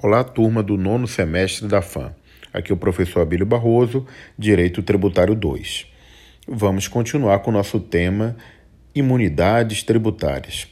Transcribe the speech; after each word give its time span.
Olá, 0.00 0.22
turma 0.22 0.62
do 0.62 0.76
nono 0.76 1.08
semestre 1.08 1.66
da 1.66 1.82
FAM. 1.82 2.14
Aqui 2.54 2.70
é 2.70 2.74
o 2.74 2.78
professor 2.78 3.20
Abílio 3.20 3.44
Barroso, 3.44 4.06
Direito 4.38 4.80
Tributário 4.80 5.34
2. 5.34 5.88
Vamos 6.46 6.86
continuar 6.86 7.40
com 7.40 7.50
o 7.50 7.52
nosso 7.52 7.80
tema 7.80 8.36
imunidades 8.94 9.82
tributárias. 9.82 10.68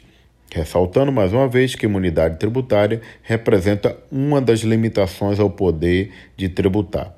Ressaltando 0.54 1.10
mais 1.10 1.32
uma 1.32 1.48
vez 1.48 1.74
que 1.74 1.86
imunidade 1.86 2.38
tributária 2.38 3.02
representa 3.20 3.98
uma 4.12 4.40
das 4.40 4.60
limitações 4.60 5.40
ao 5.40 5.50
poder 5.50 6.12
de 6.36 6.48
tributar. 6.48 7.12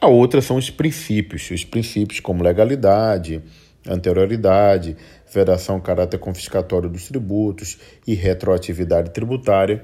A 0.00 0.06
outra 0.06 0.40
são 0.40 0.58
os 0.58 0.70
princípios, 0.70 1.50
os 1.50 1.64
princípios 1.64 2.20
como 2.20 2.44
legalidade, 2.44 3.42
anterioridade, 3.84 4.96
vedação 5.34 5.80
caráter 5.80 6.18
confiscatório 6.18 6.88
dos 6.88 7.08
tributos 7.08 7.78
e 8.06 8.14
retroatividade 8.14 9.10
tributária 9.10 9.82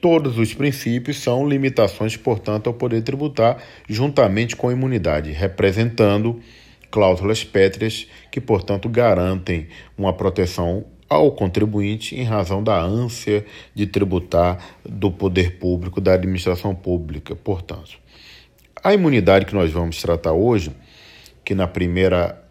Todos 0.00 0.38
os 0.38 0.54
princípios 0.54 1.18
são 1.18 1.48
limitações, 1.48 2.16
portanto, 2.16 2.68
ao 2.68 2.74
poder 2.74 3.02
tributar, 3.02 3.62
juntamente 3.88 4.54
com 4.54 4.68
a 4.68 4.72
imunidade, 4.72 5.32
representando 5.32 6.40
cláusulas 6.90 7.42
pétreas 7.42 8.06
que, 8.30 8.40
portanto, 8.40 8.88
garantem 8.88 9.66
uma 9.96 10.12
proteção 10.12 10.84
ao 11.08 11.32
contribuinte 11.32 12.14
em 12.14 12.22
razão 12.22 12.62
da 12.62 12.80
ânsia 12.80 13.44
de 13.74 13.86
tributar 13.86 14.76
do 14.84 15.10
poder 15.10 15.58
público, 15.58 16.00
da 16.00 16.14
administração 16.14 16.74
pública. 16.74 17.34
Portanto, 17.34 17.98
a 18.82 18.94
imunidade 18.94 19.46
que 19.46 19.54
nós 19.54 19.72
vamos 19.72 20.00
tratar 20.00 20.32
hoje, 20.32 20.70
que 21.44 21.54
na 21.54 21.66
primeira 21.66 22.44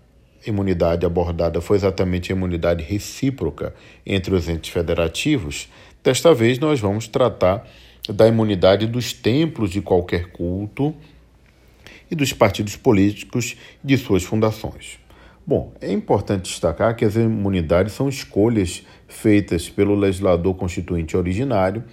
imunidade 0.46 1.06
abordada 1.06 1.62
foi 1.62 1.78
exatamente 1.78 2.32
a 2.32 2.36
imunidade 2.36 2.84
recíproca 2.84 3.74
entre 4.06 4.34
os 4.34 4.48
entes 4.50 4.72
federativos, 4.72 5.70
Desta 6.08 6.34
vez, 6.34 6.58
nós 6.58 6.80
vamos 6.80 7.06
tratar 7.06 7.68
da 8.08 8.26
imunidade 8.30 8.88
dos 8.88 9.12
templos 9.12 9.70
de 9.70 9.82
qualquer 9.82 10.32
culto 10.32 10.96
e 12.10 12.16
dos 12.16 12.32
partidos 12.32 12.78
políticos 12.78 13.58
de 13.84 13.98
suas 13.98 14.24
fundações. 14.24 15.00
Bom, 15.46 15.74
é 15.82 15.92
importante 15.92 16.44
destacar 16.44 16.96
que 16.96 17.04
as 17.04 17.18
imunidades 17.18 17.92
são 17.92 18.08
escolhas 18.08 18.86
feitas 19.06 19.68
pelo 19.68 19.96
legislador 19.96 20.56
constituinte 20.56 21.18
originário. 21.18 21.84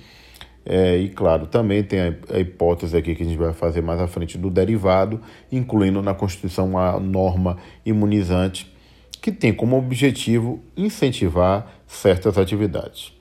É, 0.64 0.96
e, 0.96 1.08
claro, 1.08 1.48
também 1.48 1.82
tem 1.82 1.98
a, 1.98 2.14
a, 2.34 2.38
hipótese 2.38 2.96
aqui 2.96 3.16
que 3.16 3.24
a 3.24 3.26
gente 3.26 3.36
vai 3.36 3.52
fazer 3.52 3.80
mais 3.80 4.00
à 4.00 4.06
frente 4.06 4.38
do 4.38 4.48
derivado, 4.48 5.20
incluindo 5.50 6.00
na 6.00 6.14
Constituição 6.14 6.78
a 6.78 7.00
norma 7.00 7.56
imunizante, 7.84 8.72
que 9.20 9.32
tem 9.32 9.52
como 9.52 9.76
objetivo 9.76 10.62
incentivar 10.76 11.82
certas 11.88 12.38
atividades. 12.38 13.13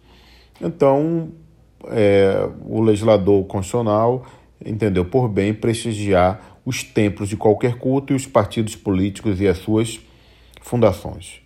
Então, 0.64 1.34
é, 1.88 2.50
o 2.66 2.82
legislador 2.82 3.44
constitucional 3.46 4.26
entendeu 4.66 5.04
por 5.04 5.28
bem 5.28 5.54
prestigiar 5.54 6.58
os 6.66 6.84
templos 6.84 7.28
de 7.28 7.36
qualquer 7.36 7.78
culto 7.78 8.14
e 8.14 8.16
os 8.16 8.26
partidos 8.26 8.74
políticos 8.74 9.42
e 9.42 9.48
as 9.48 9.58
suas 9.58 10.00
fundações. 10.62 11.42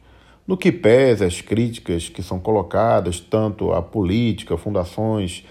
No 0.45 0.55
que 0.55 0.71
pesa 0.71 1.25
as 1.25 1.41
críticas 1.41 2.07
que 2.07 2.21
são 2.21 2.39
colocadas 2.39 3.19
tanto 3.19 3.73
à 3.73 3.81
política, 3.81 4.55
fundações 4.55 5.43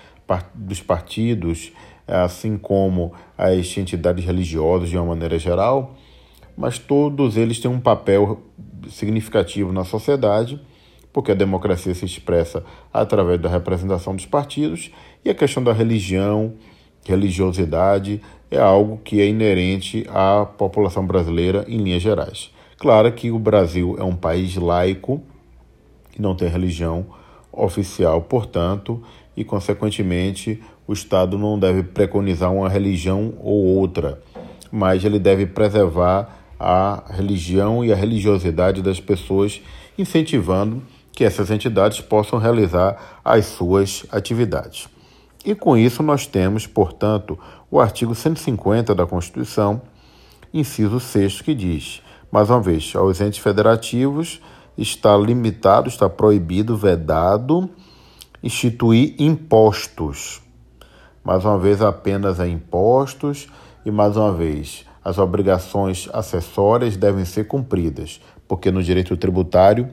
dos 0.55 0.81
partidos, 0.81 1.73
assim 2.07 2.57
como 2.57 3.13
às 3.37 3.77
entidades 3.77 4.25
religiosas 4.25 4.89
de 4.89 4.97
uma 4.97 5.07
maneira 5.07 5.39
geral, 5.39 5.97
mas 6.57 6.79
todos 6.79 7.37
eles 7.37 7.59
têm 7.59 7.71
um 7.71 7.81
papel 7.81 8.41
significativo 8.89 9.73
na 9.73 9.85
sociedade 9.85 10.61
porque 11.17 11.33
a 11.33 11.35
democracia 11.35 11.95
se 11.95 12.05
expressa 12.05 12.63
através 12.93 13.41
da 13.41 13.49
representação 13.49 14.15
dos 14.15 14.27
partidos 14.27 14.91
e 15.25 15.31
a 15.31 15.35
questão 15.35 15.65
da 15.65 15.73
religião, 15.73 16.53
religiosidade, 17.07 18.21
é 18.51 18.59
algo 18.59 19.01
que 19.03 19.19
é 19.23 19.27
inerente 19.27 20.07
à 20.11 20.45
população 20.45 21.07
brasileira 21.07 21.65
em 21.69 21.79
linhas 21.79 22.03
gerais. 22.03 22.53
Claro 22.77 23.11
que 23.13 23.31
o 23.31 23.39
Brasil 23.39 23.97
é 23.99 24.05
um 24.05 24.15
país 24.15 24.57
laico, 24.57 25.23
que 26.13 26.21
não 26.21 26.35
tem 26.35 26.49
religião 26.49 27.07
oficial, 27.51 28.21
portanto, 28.21 29.03
e 29.35 29.43
consequentemente 29.43 30.63
o 30.87 30.93
Estado 30.93 31.39
não 31.39 31.59
deve 31.59 31.83
preconizar 31.83 32.53
uma 32.53 32.69
religião 32.69 33.33
ou 33.41 33.65
outra, 33.65 34.21
mas 34.71 35.03
ele 35.03 35.19
deve 35.19 35.47
preservar 35.47 36.43
a 36.61 37.05
religião 37.09 37.83
e 37.83 37.91
a 37.91 37.97
religiosidade 37.97 38.83
das 38.83 39.01
pessoas, 39.01 39.63
incentivando 39.97 40.83
que 41.17 41.25
essas 41.25 41.51
entidades 41.51 42.03
possam 42.03 42.39
realizar 42.39 43.19
as 43.25 43.47
suas 43.47 44.05
atividades. 44.13 44.87
E 45.47 45.55
com 45.55 45.75
isso 45.75 46.03
nós 46.03 46.27
temos, 46.27 46.67
portanto, 46.67 47.39
o 47.71 47.81
artigo 47.81 48.15
150 48.15 48.95
da 48.95 49.07
Constituição, 49.07 49.81
inciso 50.53 51.01
6, 51.01 51.41
que 51.41 51.55
diz, 51.55 52.03
mais 52.31 52.51
uma 52.51 52.61
vez, 52.61 52.93
aos 52.95 53.19
entes 53.23 53.39
federativos 53.39 54.43
está 54.77 55.17
limitado, 55.17 55.89
está 55.89 56.07
proibido, 56.07 56.77
vedado 56.77 57.71
instituir 58.43 59.15
impostos. 59.19 60.43
Mais 61.25 61.47
uma 61.47 61.59
vez, 61.59 61.81
apenas 61.81 62.39
a 62.41 62.47
impostos 62.47 63.49
e 63.87 63.91
mais 63.91 64.19
uma 64.19 64.35
vez, 64.35 64.85
as 65.03 65.17
obrigações 65.17 66.11
acessórias 66.13 66.95
devem 66.95 67.25
ser 67.25 67.47
cumpridas, 67.47 68.21
porque 68.47 68.71
no 68.71 68.83
direito 68.83 69.17
tributário 69.17 69.89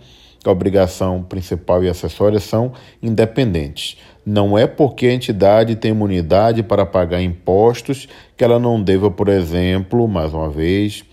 a 0.50 0.52
obrigação 0.52 1.24
principal 1.24 1.84
e 1.84 1.90
acessória 1.90 2.40
são 2.40 2.74
independentes. 3.02 3.98
Não 4.26 4.58
é 4.58 4.66
porque 4.66 5.08
a 5.08 5.14
entidade 5.14 5.76
tem 5.76 5.92
imunidade 5.92 6.64
para 6.64 6.86
pagar 6.86 7.22
impostos 7.22 8.08
que 8.38 8.44
ela 8.44 8.60
não 8.60 8.82
deva, 8.82 9.12
por 9.12 9.28
exemplo, 9.28 10.08
mais 10.08 10.34
uma 10.34 10.50
vez, 10.50 11.04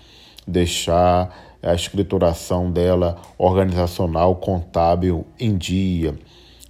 deixar 0.47 1.57
a 1.63 1.75
escrituração 1.75 2.71
dela 2.71 3.17
organizacional, 3.37 4.37
contábil 4.37 5.27
em 5.39 5.57
dia, 5.57 6.15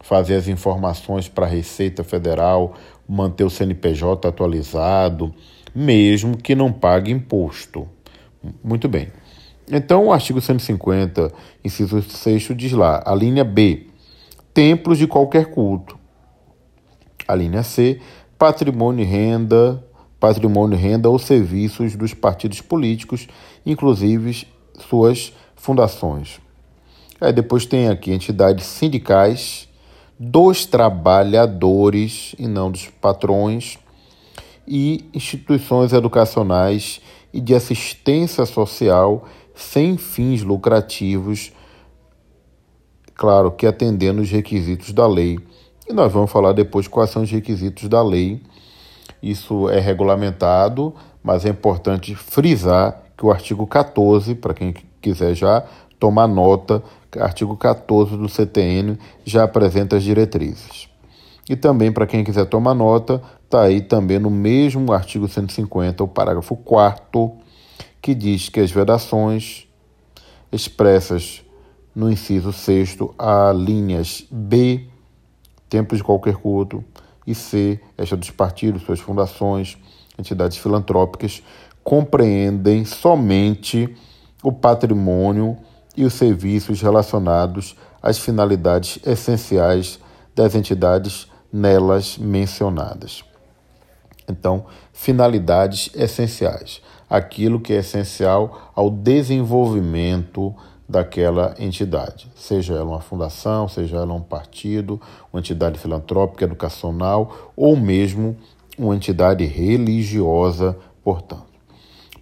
fazer 0.03 0.34
as 0.34 0.48
informações 0.48 1.28
para 1.28 1.47
a 1.47 1.48
Receita 1.48 2.03
Federal, 2.03 2.75
manter 3.09 3.44
o 3.44 3.50
CNPJ 3.50 4.28
atualizado, 4.28 5.32
mesmo 5.75 6.37
que 6.37 6.54
não 6.54 6.72
pague 6.72 7.10
imposto. 7.10 7.87
Muito 8.65 8.88
bem. 8.88 9.09
Então, 9.71 10.06
o 10.06 10.12
artigo 10.12 10.41
150, 10.41 11.32
inciso 11.65 12.03
6, 12.03 12.48
diz 12.56 12.72
lá, 12.72 13.03
a 13.04 13.15
linha 13.15 13.44
B, 13.44 13.87
templos 14.54 14.98
de 14.98 15.06
qualquer 15.06 15.47
culto. 15.47 15.98
A 17.26 17.34
linha 17.34 17.62
C, 17.62 18.00
patrimônio 18.38 19.03
e 19.03 19.06
renda, 19.06 19.84
patrimônio, 20.19 20.76
renda 20.76 21.09
ou 21.09 21.19
serviços 21.19 21.97
dos 21.97 22.12
partidos 22.12 22.60
políticos, 22.60 23.28
inclusive 23.65 24.47
suas 24.78 25.32
fundações. 25.54 26.41
Aí 27.21 27.32
depois 27.32 27.66
tem 27.66 27.88
aqui 27.88 28.12
entidades 28.12 28.66
sindicais 28.66 29.69
dos 30.19 30.66
trabalhadores 30.66 32.34
e 32.38 32.47
não 32.47 32.71
dos 32.71 32.87
patrões 32.87 33.78
e 34.66 35.04
instituições 35.15 35.92
educacionais 35.92 37.00
e 37.32 37.41
de 37.41 37.54
assistência 37.54 38.44
social 38.44 39.27
sem 39.60 39.97
fins 39.97 40.43
lucrativos, 40.43 41.53
claro 43.15 43.50
que 43.53 43.66
atendendo 43.66 44.22
os 44.22 44.31
requisitos 44.31 44.93
da 44.93 45.06
lei. 45.06 45.38
E 45.88 45.93
nós 45.93 46.12
vamos 46.12 46.31
falar 46.31 46.53
depois 46.53 46.88
quais 46.88 47.10
são 47.10 47.22
os 47.22 47.31
requisitos 47.31 47.88
da 47.88 48.03
lei. 48.03 48.43
Isso 49.22 49.69
é 49.69 49.78
regulamentado, 49.78 50.94
mas 51.22 51.44
é 51.44 51.50
importante 51.50 52.15
frisar 52.15 53.03
que 53.16 53.26
o 53.26 53.31
artigo 53.31 53.66
14, 53.66 54.34
para 54.34 54.54
quem 54.54 54.75
quiser 55.00 55.34
já 55.34 55.62
tomar 55.98 56.27
nota, 56.27 56.82
artigo 57.19 57.56
14 57.56 58.16
do 58.16 58.28
CTN 58.28 58.98
já 59.25 59.44
apresenta 59.44 59.97
as 59.97 60.03
diretrizes. 60.03 60.88
E 61.48 61.56
também, 61.56 61.92
para 61.92 62.06
quem 62.06 62.25
quiser 62.25 62.47
tomar 62.47 62.75
nota, 62.75 63.21
está 63.45 63.63
aí 63.63 63.80
também 63.80 64.18
no 64.18 64.30
mesmo 64.30 64.92
artigo 64.92 65.28
150, 65.28 66.03
o 66.04 66.09
parágrafo 66.09 66.56
4 66.56 67.40
que 68.00 68.14
diz 68.14 68.48
que 68.48 68.60
as 68.60 68.70
vedações 68.70 69.68
expressas 70.50 71.42
no 71.94 72.10
inciso 72.10 72.52
6 72.52 72.97
a 73.18 73.52
linhas 73.52 74.26
B, 74.30 74.86
tempos 75.68 75.98
de 75.98 76.04
qualquer 76.04 76.36
culto, 76.36 76.84
e 77.26 77.34
C, 77.34 77.80
esta 77.97 78.16
dos 78.16 78.30
partidos, 78.30 78.82
suas 78.82 79.00
fundações, 79.00 79.76
entidades 80.18 80.56
filantrópicas, 80.56 81.42
compreendem 81.82 82.84
somente 82.84 83.94
o 84.42 84.53
patrimônio 84.53 85.56
e 85.96 86.04
os 86.04 86.14
serviços 86.14 86.80
relacionados 86.80 87.76
às 88.03 88.18
finalidades 88.18 88.98
essenciais 89.04 90.00
das 90.34 90.54
entidades 90.54 91.28
nelas 91.53 92.16
mencionadas. 92.16 93.29
Então, 94.30 94.66
finalidades 94.92 95.91
essenciais 95.94 96.80
aquilo 97.10 97.59
que 97.59 97.72
é 97.72 97.78
essencial 97.78 98.71
ao 98.72 98.88
desenvolvimento 98.88 100.54
daquela 100.88 101.54
entidade, 101.59 102.28
seja 102.34 102.74
ela 102.74 102.84
uma 102.84 103.00
fundação, 103.00 103.68
seja 103.68 103.97
ela 103.97 104.15
um 104.15 104.21
partido, 104.21 105.00
uma 105.32 105.41
entidade 105.41 105.78
filantrópica, 105.78 106.44
educacional 106.44 107.53
ou 107.56 107.77
mesmo 107.77 108.36
uma 108.78 108.94
entidade 108.94 109.44
religiosa, 109.44 110.77
portanto. 111.03 111.47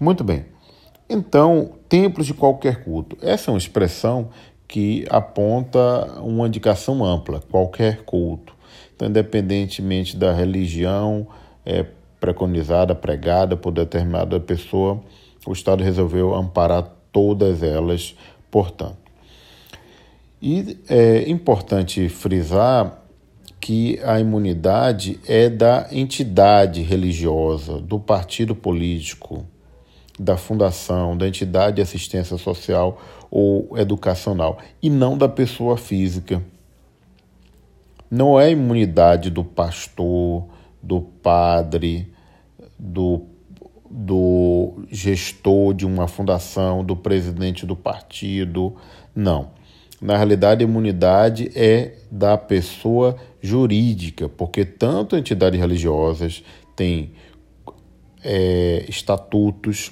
Muito 0.00 0.25
bem. 0.25 0.46
Então, 1.08 1.72
templos 1.88 2.26
de 2.26 2.34
qualquer 2.34 2.84
culto. 2.84 3.16
Essa 3.22 3.50
é 3.50 3.52
uma 3.52 3.58
expressão 3.58 4.28
que 4.66 5.06
aponta 5.08 6.20
uma 6.20 6.46
indicação 6.46 7.02
ampla, 7.05 7.43
qualquer 7.50 8.05
culto. 8.05 8.55
Então, 8.94 9.08
independentemente 9.08 10.14
da 10.14 10.32
religião 10.32 11.26
é, 11.64 11.87
preconizada, 12.20 12.94
pregada 12.94 13.56
por 13.56 13.73
determinada 13.73 14.38
pessoa, 14.41 15.00
o 15.47 15.53
Estado 15.53 15.82
resolveu 15.82 16.35
amparar 16.35 16.91
todas 17.12 17.62
elas, 17.62 18.15
portanto. 18.50 18.97
E 20.41 20.79
é 20.88 21.29
importante 21.29 22.09
frisar 22.09 23.03
que 23.61 23.99
a 24.05 24.20
imunidade 24.20 25.19
é 25.26 25.49
da 25.49 25.88
entidade 25.91 26.82
religiosa, 26.82 27.81
do 27.81 27.99
partido 27.99 28.55
político, 28.55 29.44
da 30.19 30.37
fundação, 30.37 31.17
da 31.17 31.26
entidade 31.26 31.76
de 31.76 31.82
assistência 31.82 32.37
social 32.38 33.00
ou 33.31 33.76
educacional, 33.76 34.59
e 34.82 34.88
não 34.88 35.19
da 35.19 35.29
pessoa 35.29 35.76
física. 35.76 36.43
Não 38.11 38.41
é 38.41 38.50
imunidade 38.50 39.29
do 39.29 39.44
pastor, 39.44 40.44
do 40.82 41.00
padre, 41.00 42.12
do, 42.78 43.26
do 43.90 44.84
gestor 44.90 45.75
de 45.75 45.84
uma 45.86 46.06
fundação, 46.06 46.84
do 46.84 46.96
presidente 46.96 47.66
do 47.66 47.76
partido. 47.76 48.75
Não. 49.14 49.50
Na 50.00 50.16
realidade, 50.16 50.64
a 50.64 50.69
imunidade 50.69 51.50
é 51.56 51.96
da 52.10 52.38
pessoa 52.38 53.16
jurídica, 53.40 54.28
porque 54.28 54.64
tanto 54.64 55.16
entidades 55.16 55.58
religiosas 55.58 56.44
têm 56.76 57.12
é, 58.22 58.84
estatutos, 58.88 59.90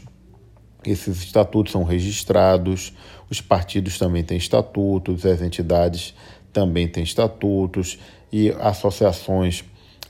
esses 0.85 1.25
estatutos 1.25 1.73
são 1.73 1.83
registrados, 1.83 2.93
os 3.29 3.41
partidos 3.41 3.99
também 3.99 4.23
têm 4.23 4.37
estatutos, 4.37 5.27
as 5.27 5.43
entidades 5.43 6.15
também 6.53 6.87
têm 6.87 7.03
estatutos 7.03 7.99
e 8.33 8.51
associações 8.61 9.65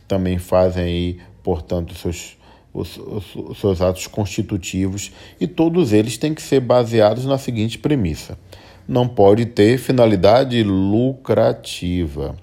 também 0.07 0.39
fazem 0.39 0.85
aí, 0.85 1.19
portanto, 1.43 1.95
seus, 1.95 2.37
os, 2.73 2.97
os, 2.97 3.37
os 3.37 3.59
seus 3.59 3.81
atos 3.81 4.07
constitutivos 4.07 5.13
e 5.41 5.47
todos 5.47 5.93
eles 5.93 6.17
têm 6.19 6.35
que 6.35 6.43
ser 6.43 6.61
baseados 6.61 7.25
na 7.25 7.39
seguinte 7.39 7.79
premissa: 7.79 8.39
não 8.87 9.09
pode 9.09 9.47
ter 9.47 9.79
finalidade 9.79 10.63
lucrativa. 10.63 12.37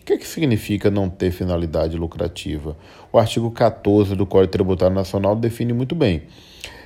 O 0.00 0.04
que, 0.06 0.12
é 0.12 0.18
que 0.18 0.26
significa 0.26 0.88
não 0.88 1.08
ter 1.08 1.32
finalidade 1.32 1.96
lucrativa? 1.96 2.76
O 3.12 3.18
artigo 3.18 3.50
14 3.50 4.14
do 4.14 4.24
Código 4.24 4.52
Tributário 4.52 4.94
Nacional 4.94 5.34
define 5.34 5.72
muito 5.72 5.96
bem. 5.96 6.22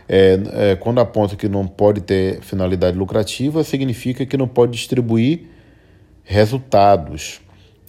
É, 0.08 0.40
é, 0.52 0.76
quando 0.76 1.00
aponta 1.00 1.36
que 1.36 1.48
não 1.48 1.66
pode 1.66 2.00
ter 2.00 2.40
finalidade 2.40 2.96
lucrativa, 2.96 3.62
significa 3.62 4.24
que 4.24 4.36
não 4.36 4.48
pode 4.48 4.72
distribuir 4.72 5.42
resultados. 6.24 7.40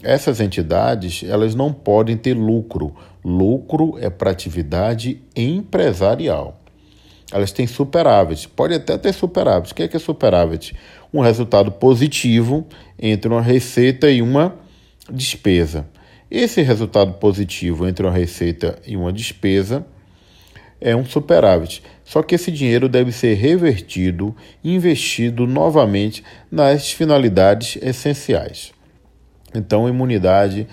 Essas 0.03 0.39
entidades 0.39 1.23
elas 1.23 1.53
não 1.53 1.71
podem 1.71 2.17
ter 2.17 2.33
lucro. 2.33 2.95
Lucro 3.23 3.97
é 3.99 4.09
para 4.09 4.31
atividade 4.31 5.21
empresarial. 5.35 6.59
Elas 7.31 7.51
têm 7.51 7.67
superávit. 7.67 8.47
Pode 8.49 8.73
até 8.73 8.97
ter 8.97 9.13
superávit. 9.13 9.71
O 9.71 9.75
que 9.75 9.83
é, 9.83 9.87
que 9.87 9.95
é 9.95 9.99
superávit? 9.99 10.75
Um 11.13 11.21
resultado 11.21 11.71
positivo 11.71 12.65
entre 12.99 13.29
uma 13.29 13.41
receita 13.41 14.09
e 14.09 14.21
uma 14.21 14.55
despesa. 15.09 15.87
Esse 16.29 16.61
resultado 16.61 17.13
positivo 17.13 17.87
entre 17.87 18.05
uma 18.05 18.13
receita 18.13 18.79
e 18.85 18.97
uma 18.97 19.13
despesa 19.13 19.85
é 20.79 20.95
um 20.95 21.05
superávit. 21.05 21.83
Só 22.03 22.23
que 22.23 22.35
esse 22.35 22.51
dinheiro 22.51 22.89
deve 22.89 23.11
ser 23.11 23.35
revertido 23.35 24.35
investido 24.63 25.45
novamente 25.45 26.23
nas 26.49 26.91
finalidades 26.91 27.77
essenciais. 27.81 28.73
Então, 29.53 29.85
a 29.85 29.89
imunidade 29.89 30.67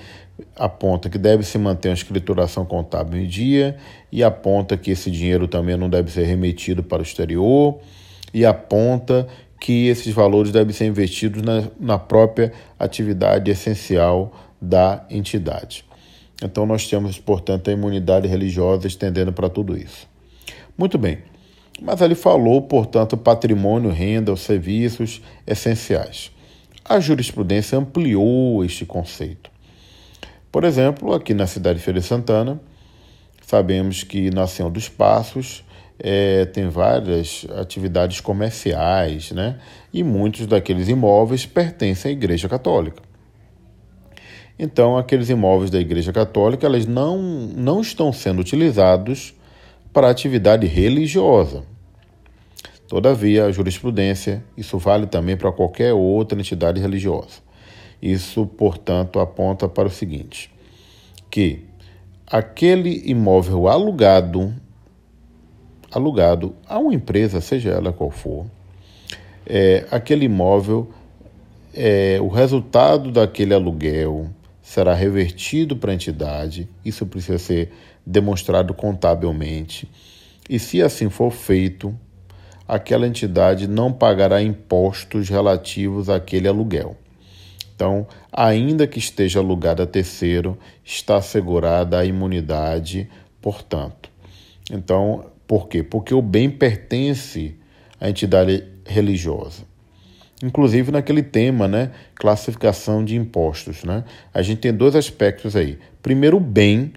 aponta 0.56 1.08
que 1.08 1.18
deve 1.18 1.42
se 1.42 1.58
manter 1.58 1.88
uma 1.88 1.94
escrituração 1.94 2.64
contábil 2.64 3.20
em 3.20 3.26
dia 3.26 3.76
e 4.10 4.22
aponta 4.22 4.76
que 4.76 4.90
esse 4.90 5.10
dinheiro 5.10 5.48
também 5.48 5.76
não 5.76 5.90
deve 5.90 6.10
ser 6.10 6.24
remetido 6.24 6.82
para 6.82 7.00
o 7.00 7.02
exterior 7.02 7.80
e 8.32 8.44
aponta 8.44 9.26
que 9.60 9.88
esses 9.88 10.12
valores 10.14 10.52
devem 10.52 10.72
ser 10.72 10.86
investidos 10.86 11.42
na, 11.42 11.64
na 11.80 11.98
própria 11.98 12.52
atividade 12.78 13.50
essencial 13.50 14.32
da 14.60 15.04
entidade. 15.10 15.84
Então, 16.42 16.64
nós 16.64 16.86
temos, 16.86 17.18
portanto, 17.18 17.68
a 17.68 17.72
imunidade 17.72 18.28
religiosa 18.28 18.86
estendendo 18.86 19.32
para 19.32 19.48
tudo 19.48 19.76
isso. 19.76 20.06
Muito 20.76 20.96
bem, 20.96 21.18
mas 21.82 22.00
ele 22.00 22.14
falou, 22.14 22.62
portanto, 22.62 23.16
patrimônio, 23.16 23.90
renda, 23.90 24.32
os 24.32 24.40
serviços 24.42 25.20
essenciais. 25.44 26.30
A 26.88 27.00
jurisprudência 27.00 27.76
ampliou 27.76 28.64
este 28.64 28.86
conceito. 28.86 29.50
Por 30.50 30.64
exemplo, 30.64 31.12
aqui 31.12 31.34
na 31.34 31.46
cidade 31.46 31.78
de 31.78 31.84
Feira 31.84 32.00
de 32.00 32.06
Santana, 32.06 32.58
sabemos 33.42 34.02
que 34.02 34.30
na 34.30 34.46
Senhor 34.46 34.70
dos 34.70 34.88
Passos 34.88 35.62
é, 35.98 36.46
tem 36.46 36.70
várias 36.70 37.46
atividades 37.60 38.22
comerciais, 38.22 39.32
né? 39.32 39.58
E 39.92 40.02
muitos 40.02 40.46
daqueles 40.46 40.88
imóveis 40.88 41.44
pertencem 41.44 42.08
à 42.08 42.12
Igreja 42.12 42.48
Católica. 42.48 43.02
Então, 44.58 44.96
aqueles 44.96 45.28
imóveis 45.28 45.70
da 45.70 45.78
Igreja 45.78 46.10
Católica, 46.10 46.66
elas 46.66 46.86
não, 46.86 47.18
não 47.18 47.82
estão 47.82 48.14
sendo 48.14 48.40
utilizados 48.40 49.34
para 49.92 50.08
atividade 50.08 50.66
religiosa. 50.66 51.64
Todavia, 52.88 53.44
a 53.44 53.52
jurisprudência, 53.52 54.42
isso 54.56 54.78
vale 54.78 55.06
também 55.06 55.36
para 55.36 55.52
qualquer 55.52 55.92
outra 55.92 56.38
entidade 56.38 56.80
religiosa. 56.80 57.42
Isso, 58.00 58.46
portanto, 58.46 59.20
aponta 59.20 59.68
para 59.68 59.88
o 59.88 59.90
seguinte: 59.90 60.50
que 61.30 61.64
aquele 62.26 63.02
imóvel 63.04 63.68
alugado 63.68 64.54
alugado 65.90 66.54
a 66.66 66.78
uma 66.78 66.94
empresa, 66.94 67.40
seja 67.40 67.70
ela 67.70 67.92
qual 67.92 68.10
for, 68.10 68.46
é, 69.46 69.86
aquele 69.90 70.26
imóvel, 70.26 70.90
é, 71.74 72.18
o 72.20 72.28
resultado 72.28 73.10
daquele 73.10 73.54
aluguel 73.54 74.28
será 74.62 74.92
revertido 74.94 75.76
para 75.76 75.92
a 75.92 75.94
entidade, 75.94 76.68
isso 76.84 77.06
precisa 77.06 77.38
ser 77.38 77.72
demonstrado 78.04 78.74
contabilmente, 78.74 79.88
e 80.48 80.58
se 80.58 80.82
assim 80.82 81.08
for 81.08 81.30
feito, 81.30 81.94
aquela 82.68 83.06
entidade 83.06 83.66
não 83.66 83.90
pagará 83.90 84.42
impostos 84.42 85.30
relativos 85.30 86.10
àquele 86.10 86.46
aluguel. 86.46 86.94
Então, 87.74 88.06
ainda 88.30 88.86
que 88.86 88.98
esteja 88.98 89.38
alugada 89.38 89.84
a 89.84 89.86
terceiro, 89.86 90.58
está 90.84 91.16
assegurada 91.16 91.98
a 91.98 92.04
imunidade, 92.04 93.08
portanto. 93.40 94.10
Então, 94.70 95.30
por 95.46 95.68
quê? 95.68 95.82
Porque 95.82 96.12
o 96.12 96.20
bem 96.20 96.50
pertence 96.50 97.56
à 97.98 98.10
entidade 98.10 98.64
religiosa. 98.84 99.62
Inclusive 100.42 100.92
naquele 100.92 101.22
tema, 101.22 101.66
né, 101.66 101.92
classificação 102.14 103.04
de 103.04 103.16
impostos, 103.16 103.82
né? 103.82 104.04
A 104.32 104.42
gente 104.42 104.58
tem 104.58 104.72
dois 104.72 104.94
aspectos 104.94 105.56
aí. 105.56 105.78
Primeiro, 106.02 106.36
o 106.36 106.40
bem 106.40 106.92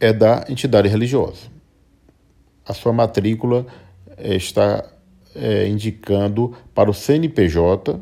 é 0.00 0.12
da 0.12 0.44
entidade 0.48 0.88
religiosa. 0.88 1.48
A 2.66 2.72
sua 2.72 2.92
matrícula 2.92 3.66
está 4.20 4.84
é, 5.34 5.66
indicando 5.68 6.54
para 6.74 6.90
o 6.90 6.94
CNPJ, 6.94 8.00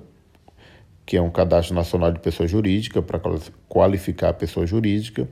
que 1.05 1.17
é 1.17 1.23
um 1.23 1.31
cadastro 1.31 1.75
nacional 1.75 2.13
de 2.13 2.19
pessoa 2.19 2.49
jurídica, 2.49 3.01
para 3.01 3.21
qualificar 3.69 4.31
a 4.31 4.35
pessoa 4.35 4.67
jurídica 4.67 5.29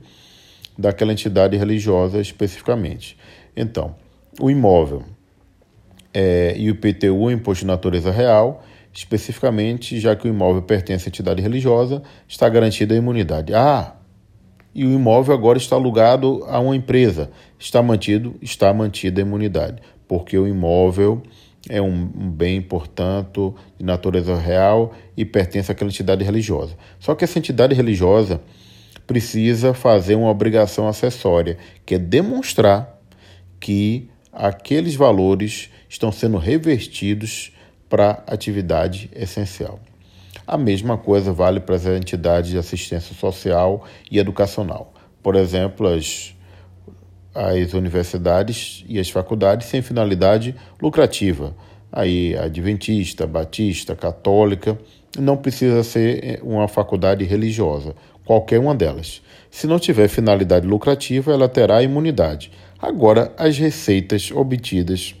daquela 0.77 1.11
entidade 1.11 1.57
religiosa 1.57 2.19
especificamente. 2.19 3.17
Então, 3.55 3.95
o 4.39 4.49
imóvel 4.49 5.03
é, 6.13 6.55
e 6.57 6.69
o 6.69 6.73
IPTU, 6.73 7.29
Imposto 7.31 7.61
de 7.63 7.67
Natureza 7.67 8.11
Real, 8.11 8.63
especificamente, 8.93 9.99
já 9.99 10.15
que 10.15 10.27
o 10.27 10.29
imóvel 10.29 10.61
pertence 10.61 11.07
à 11.07 11.09
entidade 11.09 11.41
religiosa, 11.41 12.01
está 12.27 12.47
garantida 12.47 12.93
a 12.93 12.97
imunidade. 12.97 13.53
Ah, 13.53 13.95
e 14.73 14.85
o 14.85 14.91
imóvel 14.91 15.33
agora 15.33 15.57
está 15.57 15.75
alugado 15.75 16.45
a 16.47 16.59
uma 16.59 16.75
empresa. 16.75 17.29
Está 17.59 17.81
mantido, 17.81 18.35
está 18.41 18.73
mantida 18.73 19.21
a 19.21 19.23
imunidade, 19.23 19.81
porque 20.07 20.37
o 20.37 20.47
imóvel 20.47 21.21
é 21.69 21.81
um, 21.81 22.05
bem, 22.07 22.61
portanto, 22.61 23.55
de 23.77 23.85
natureza 23.85 24.35
real 24.35 24.93
e 25.17 25.25
pertence 25.25 25.71
àquela 25.71 25.89
entidade 25.89 26.23
religiosa. 26.23 26.75
Só 26.99 27.15
que 27.15 27.23
essa 27.23 27.39
entidade 27.39 27.73
religiosa 27.73 28.39
precisa 29.07 29.73
fazer 29.73 30.15
uma 30.15 30.29
obrigação 30.29 30.87
acessória, 30.87 31.57
que 31.85 31.95
é 31.95 31.99
demonstrar 31.99 32.99
que 33.59 34.09
aqueles 34.31 34.95
valores 34.95 35.69
estão 35.87 36.11
sendo 36.11 36.37
revertidos 36.37 37.51
para 37.89 38.23
atividade 38.27 39.09
essencial. 39.15 39.79
A 40.45 40.57
mesma 40.57 40.97
coisa 40.97 41.31
vale 41.31 41.59
para 41.59 41.75
as 41.75 41.85
entidades 41.85 42.51
de 42.51 42.57
assistência 42.57 43.15
social 43.15 43.85
e 44.11 44.19
educacional. 44.19 44.93
Por 45.23 45.35
exemplo, 45.35 45.87
as, 45.87 46.35
as 47.35 47.73
universidades 47.73 48.85
e 48.87 48.97
as 48.97 49.09
faculdades 49.09 49.67
sem 49.67 49.81
finalidade 49.81 50.55
lucrativa. 50.81 51.53
Aí, 51.91 52.35
adventista, 52.37 53.27
batista, 53.27 53.95
católica, 53.95 54.77
não 55.19 55.35
precisa 55.37 55.83
ser 55.83 56.23
eh, 56.23 56.39
uma 56.41 56.67
faculdade 56.67 57.23
religiosa, 57.25 57.93
qualquer 58.25 58.59
uma 58.59 58.73
delas. 58.73 59.21
Se 59.51 59.67
não 59.67 59.79
tiver 59.79 60.07
finalidade 60.07 60.65
lucrativa, 60.65 61.31
ela 61.31 61.47
terá 61.47 61.83
imunidade. 61.83 62.51
Agora, 62.81 63.31
as 63.37 63.57
receitas 63.57 64.31
obtidas 64.31 65.15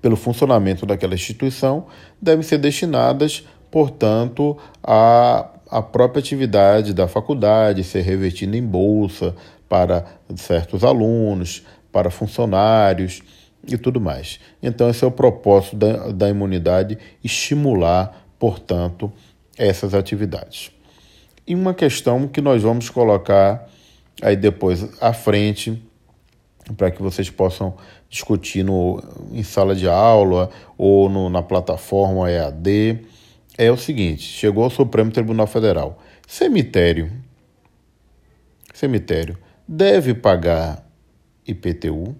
pelo 0.00 0.16
funcionamento 0.16 0.86
daquela 0.86 1.14
instituição 1.14 1.86
devem 2.20 2.42
ser 2.42 2.58
destinadas, 2.58 3.46
portanto, 3.70 4.56
à, 4.82 5.50
à 5.68 5.82
própria 5.82 6.20
atividade 6.20 6.94
da 6.94 7.06
faculdade, 7.06 7.84
ser 7.84 8.02
revertida 8.02 8.56
em 8.56 8.62
bolsa 8.62 9.34
para 9.70 10.04
certos 10.34 10.82
alunos, 10.82 11.64
para 11.92 12.10
funcionários 12.10 13.22
e 13.68 13.78
tudo 13.78 14.00
mais. 14.00 14.40
Então, 14.60 14.90
esse 14.90 15.04
é 15.04 15.06
o 15.06 15.12
propósito 15.12 15.76
da, 15.76 16.08
da 16.10 16.28
imunidade 16.28 16.98
estimular, 17.22 18.26
portanto, 18.36 19.12
essas 19.56 19.94
atividades. 19.94 20.72
E 21.46 21.54
uma 21.54 21.72
questão 21.72 22.26
que 22.26 22.40
nós 22.40 22.62
vamos 22.64 22.90
colocar 22.90 23.68
aí 24.20 24.34
depois 24.34 25.00
à 25.00 25.12
frente 25.12 25.80
para 26.76 26.90
que 26.90 27.00
vocês 27.00 27.30
possam 27.30 27.76
discutir 28.08 28.64
no, 28.64 29.00
em 29.32 29.44
sala 29.44 29.74
de 29.76 29.88
aula 29.88 30.50
ou 30.76 31.08
no, 31.08 31.30
na 31.30 31.42
plataforma 31.42 32.28
EAD 32.28 33.04
é 33.56 33.70
o 33.70 33.76
seguinte: 33.76 34.22
chegou 34.22 34.64
ao 34.64 34.70
Supremo 34.70 35.12
Tribunal 35.12 35.46
Federal. 35.46 35.98
Cemitério. 36.26 37.10
Cemitério 38.74 39.38
deve 39.70 40.14
pagar 40.14 40.84
IPTU? 41.46 42.16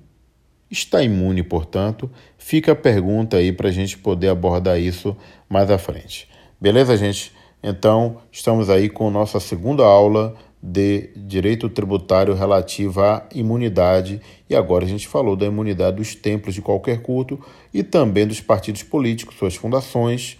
Está 0.70 1.02
imune, 1.02 1.42
portanto? 1.42 2.08
Fica 2.38 2.70
a 2.70 2.76
pergunta 2.76 3.38
aí 3.38 3.50
para 3.50 3.68
a 3.68 3.72
gente 3.72 3.98
poder 3.98 4.28
abordar 4.28 4.78
isso 4.78 5.16
mais 5.48 5.68
à 5.68 5.76
frente. 5.76 6.28
Beleza, 6.60 6.96
gente? 6.96 7.32
Então, 7.60 8.18
estamos 8.30 8.70
aí 8.70 8.88
com 8.88 9.10
nossa 9.10 9.40
segunda 9.40 9.82
aula 9.82 10.36
de 10.62 11.10
direito 11.16 11.68
tributário 11.68 12.34
relativa 12.34 13.16
à 13.16 13.26
imunidade. 13.34 14.20
E 14.48 14.54
agora 14.54 14.84
a 14.84 14.88
gente 14.88 15.08
falou 15.08 15.34
da 15.34 15.46
imunidade 15.46 15.96
dos 15.96 16.14
templos 16.14 16.54
de 16.54 16.62
qualquer 16.62 17.02
culto 17.02 17.44
e 17.74 17.82
também 17.82 18.28
dos 18.28 18.40
partidos 18.40 18.84
políticos, 18.84 19.34
suas 19.36 19.56
fundações. 19.56 20.38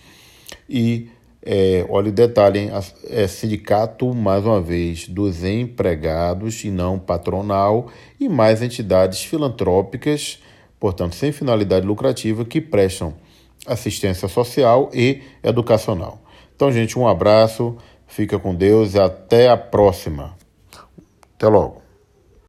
E 0.69 1.09
é, 1.43 1.87
olha 1.89 2.11
o 2.11 2.13
detalhe, 2.13 2.59
hein? 2.59 2.71
É 3.09 3.27
sindicato, 3.27 4.15
mais 4.15 4.45
uma 4.45 4.61
vez, 4.61 5.09
dos 5.09 5.43
empregados 5.43 6.65
e 6.65 6.71
não 6.71 6.99
patronal, 6.99 7.89
e 8.19 8.29
mais 8.29 8.63
entidades 8.63 9.23
filantrópicas, 9.25 10.43
portanto, 10.79 11.15
sem 11.15 11.33
finalidade 11.33 11.87
lucrativa, 11.87 12.45
que 12.45 12.61
prestam 12.61 13.15
assistência 13.67 14.29
social 14.29 14.91
e 14.93 15.23
educacional. 15.43 16.21
Então, 16.55 16.71
gente, 16.71 16.99
um 16.99 17.09
abraço. 17.09 17.77
Fica 18.07 18.39
com 18.39 18.55
Deus 18.55 18.95
e 18.95 18.99
até 18.99 19.49
a 19.49 19.57
próxima. 19.57 20.37
Até 21.37 21.47
logo. 21.49 21.80